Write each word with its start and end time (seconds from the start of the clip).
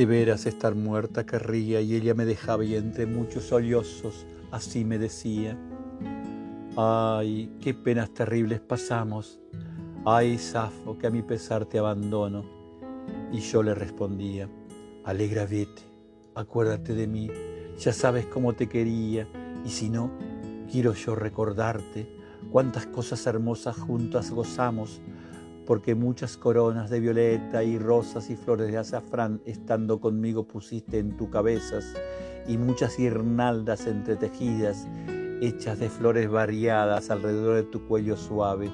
De 0.00 0.06
veras 0.06 0.46
estar 0.46 0.74
muerta 0.74 1.26
querría 1.26 1.82
y 1.82 1.94
ella 1.94 2.14
me 2.14 2.24
dejaba 2.24 2.64
y 2.64 2.74
entre 2.74 3.04
muchos 3.04 3.44
sollozos 3.44 4.24
así 4.50 4.82
me 4.82 4.96
decía. 4.96 5.58
Ay, 6.74 7.54
qué 7.60 7.74
penas 7.74 8.08
terribles 8.14 8.60
pasamos. 8.60 9.38
Ay, 10.06 10.38
Safo, 10.38 10.96
que 10.96 11.06
a 11.06 11.10
mi 11.10 11.20
pesar 11.20 11.66
te 11.66 11.78
abandono. 11.78 12.46
Y 13.30 13.40
yo 13.40 13.62
le 13.62 13.74
respondía, 13.74 14.48
alegra 15.04 15.44
vete, 15.44 15.82
acuérdate 16.34 16.94
de 16.94 17.06
mí, 17.06 17.30
ya 17.78 17.92
sabes 17.92 18.24
cómo 18.24 18.54
te 18.54 18.70
quería, 18.70 19.28
y 19.66 19.68
si 19.68 19.90
no, 19.90 20.12
quiero 20.72 20.94
yo 20.94 21.14
recordarte 21.14 22.10
cuántas 22.50 22.86
cosas 22.86 23.26
hermosas 23.26 23.76
juntas 23.76 24.30
gozamos, 24.30 25.02
porque 25.70 25.94
muchas 25.94 26.36
coronas 26.36 26.90
de 26.90 26.98
violeta 26.98 27.62
y 27.62 27.78
rosas 27.78 28.28
y 28.28 28.34
flores 28.34 28.72
de 28.72 28.78
azafrán 28.78 29.40
estando 29.46 30.00
conmigo 30.00 30.42
pusiste 30.42 30.98
en 30.98 31.16
tu 31.16 31.30
cabezas 31.30 31.94
y 32.48 32.56
muchas 32.56 32.96
guirnaldas 32.96 33.86
entretejidas 33.86 34.88
hechas 35.40 35.78
de 35.78 35.88
flores 35.88 36.28
variadas 36.28 37.08
alrededor 37.10 37.54
de 37.54 37.62
tu 37.62 37.86
cuello 37.86 38.16
suave 38.16 38.68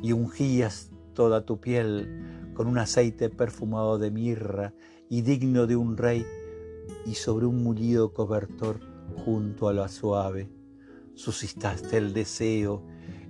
y 0.00 0.12
ungías 0.12 0.92
toda 1.14 1.44
tu 1.44 1.58
piel 1.58 2.52
con 2.54 2.68
un 2.68 2.78
aceite 2.78 3.28
perfumado 3.28 3.98
de 3.98 4.12
mirra 4.12 4.72
y 5.10 5.22
digno 5.22 5.66
de 5.66 5.74
un 5.74 5.96
rey 5.96 6.24
y 7.06 7.14
sobre 7.16 7.46
un 7.46 7.64
mullido 7.64 8.12
cobertor 8.12 8.78
junto 9.24 9.66
a 9.66 9.72
la 9.72 9.88
suave 9.88 10.48
suscitaste 11.14 11.96
el 11.96 12.14
deseo 12.14 12.84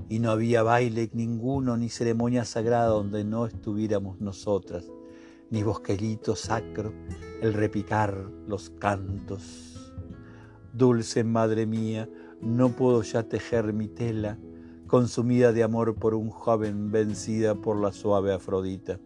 y 0.08 0.18
no 0.18 0.30
había 0.30 0.62
baile 0.62 1.10
ninguno 1.12 1.76
ni 1.76 1.88
ceremonia 1.88 2.44
sagrada 2.44 2.88
donde 2.88 3.24
no 3.24 3.46
estuviéramos 3.46 4.20
nosotras, 4.20 4.90
ni 5.50 5.62
bosquelito 5.62 6.36
sacro, 6.36 6.92
el 7.40 7.54
repicar 7.54 8.30
los 8.46 8.70
cantos. 8.70 9.92
Dulce 10.72 11.24
madre 11.24 11.66
mía, 11.66 12.08
no 12.40 12.70
puedo 12.70 13.02
ya 13.02 13.22
tejer 13.22 13.72
mi 13.72 13.88
tela, 13.88 14.38
consumida 14.86 15.52
de 15.52 15.62
amor 15.62 15.94
por 15.94 16.14
un 16.14 16.30
joven 16.30 16.90
vencida 16.90 17.54
por 17.54 17.80
la 17.80 17.92
suave 17.92 18.32
Afrodita. 18.32 18.98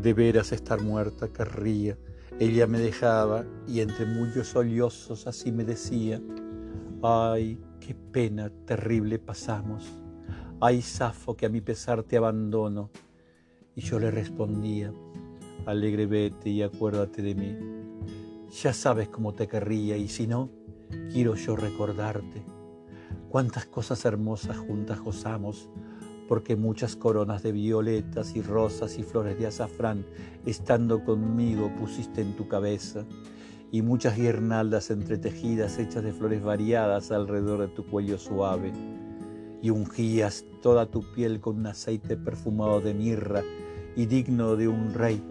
De 0.00 0.12
veras 0.12 0.52
estar 0.52 0.82
muerta 0.82 1.28
querría, 1.28 1.96
ella 2.38 2.66
me 2.66 2.78
dejaba 2.78 3.46
y 3.66 3.80
entre 3.80 4.04
muchos 4.06 4.48
sollozos 4.48 5.26
así 5.26 5.52
me 5.52 5.64
decía, 5.64 6.20
ay, 7.02 7.58
qué 7.86 7.94
pena 7.94 8.50
terrible 8.64 9.20
pasamos. 9.20 9.84
Ay, 10.60 10.82
Safo, 10.82 11.36
que 11.36 11.46
a 11.46 11.48
mi 11.48 11.60
pesar 11.60 12.02
te 12.02 12.16
abandono. 12.16 12.90
Y 13.76 13.82
yo 13.82 14.00
le 14.00 14.10
respondía, 14.10 14.92
alegre 15.66 16.06
vete 16.06 16.50
y 16.50 16.62
acuérdate 16.62 17.22
de 17.22 17.34
mí. 17.36 17.56
Ya 18.60 18.72
sabes 18.72 19.08
cómo 19.08 19.34
te 19.34 19.46
querría 19.46 19.96
y 19.96 20.08
si 20.08 20.26
no, 20.26 20.50
quiero 21.12 21.36
yo 21.36 21.54
recordarte. 21.54 22.42
Cuántas 23.28 23.66
cosas 23.66 24.04
hermosas 24.04 24.56
juntas 24.56 24.98
gozamos, 25.00 25.68
porque 26.26 26.56
muchas 26.56 26.96
coronas 26.96 27.44
de 27.44 27.52
violetas 27.52 28.34
y 28.34 28.42
rosas 28.42 28.98
y 28.98 29.04
flores 29.04 29.38
de 29.38 29.46
azafrán, 29.46 30.04
estando 30.44 31.04
conmigo, 31.04 31.70
pusiste 31.78 32.20
en 32.20 32.34
tu 32.34 32.48
cabeza 32.48 33.04
y 33.76 33.82
muchas 33.82 34.16
guirnaldas 34.16 34.90
entretejidas 34.90 35.78
hechas 35.78 36.02
de 36.02 36.10
flores 36.10 36.42
variadas 36.42 37.12
alrededor 37.12 37.60
de 37.60 37.68
tu 37.68 37.84
cuello 37.84 38.16
suave, 38.16 38.72
y 39.60 39.68
ungías 39.68 40.46
toda 40.62 40.86
tu 40.86 41.02
piel 41.12 41.40
con 41.40 41.58
un 41.58 41.66
aceite 41.66 42.16
perfumado 42.16 42.80
de 42.80 42.94
mirra 42.94 43.42
y 43.94 44.06
digno 44.06 44.56
de 44.56 44.66
un 44.66 44.94
rey, 44.94 45.22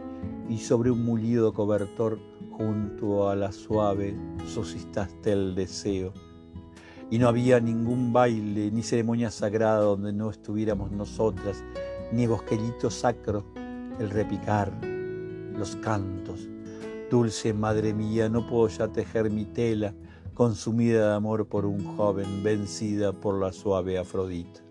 y 0.47 0.59
sobre 0.59 0.91
un 0.91 1.03
mullido 1.03 1.53
cobertor 1.53 2.19
junto 2.52 3.31
a 3.31 3.35
la 3.35 3.52
suave 3.52 4.15
suscitaste 4.45 5.31
el 5.31 5.55
deseo. 5.55 6.14
Y 7.09 7.17
no 7.17 7.27
había 7.27 7.59
ningún 7.59 8.14
baile 8.14 8.70
ni 8.70 8.83
ceremonia 8.83 9.31
sagrada 9.31 9.80
donde 9.80 10.14
no 10.14 10.30
estuviéramos 10.30 10.91
nosotras, 10.91 11.64
ni 12.14 12.27
bosquellito 12.27 12.91
sacro, 12.91 13.43
el 13.99 14.11
repicar, 14.11 14.71
los 15.58 15.75
cantos, 15.77 16.47
Dulce 17.10 17.54
madre 17.54 17.93
mía, 17.93 18.30
no 18.30 18.48
puedo 18.48 18.67
ya 18.67 18.88
tejer 18.88 19.30
mi 19.30 19.45
tela, 19.45 19.93
consumida 20.33 21.10
de 21.10 21.16
amor 21.16 21.48
por 21.48 21.66
un 21.66 21.95
joven, 21.95 22.43
vencida 22.43 23.14
por 23.14 23.39
la 23.39 23.54
suave 23.54 23.98
Afrodita. 23.98 24.64